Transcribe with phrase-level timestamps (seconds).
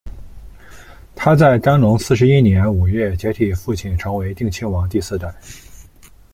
[1.15, 5.31] 他在干隆四十一年五月接替父亲成为定亲王第四代。